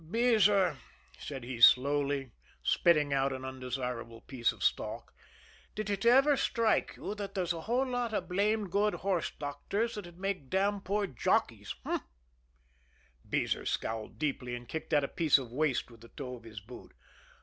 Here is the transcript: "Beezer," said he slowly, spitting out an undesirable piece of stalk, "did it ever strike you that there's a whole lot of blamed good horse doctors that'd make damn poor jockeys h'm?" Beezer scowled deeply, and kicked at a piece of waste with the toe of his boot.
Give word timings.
"Beezer," 0.09 0.77
said 1.19 1.43
he 1.43 1.61
slowly, 1.61 2.31
spitting 2.63 3.13
out 3.13 3.31
an 3.31 3.45
undesirable 3.45 4.21
piece 4.21 4.51
of 4.51 4.63
stalk, 4.63 5.13
"did 5.75 5.91
it 5.91 6.07
ever 6.07 6.35
strike 6.35 6.93
you 6.97 7.13
that 7.13 7.35
there's 7.35 7.53
a 7.53 7.61
whole 7.61 7.85
lot 7.85 8.11
of 8.11 8.27
blamed 8.27 8.71
good 8.71 8.95
horse 8.95 9.29
doctors 9.37 9.93
that'd 9.93 10.17
make 10.17 10.49
damn 10.49 10.81
poor 10.81 11.05
jockeys 11.05 11.75
h'm?" 11.85 11.99
Beezer 13.29 13.67
scowled 13.67 14.17
deeply, 14.17 14.55
and 14.55 14.67
kicked 14.67 14.91
at 14.91 15.03
a 15.03 15.07
piece 15.07 15.37
of 15.37 15.51
waste 15.51 15.91
with 15.91 16.01
the 16.01 16.07
toe 16.09 16.35
of 16.35 16.45
his 16.45 16.61
boot. 16.61 16.93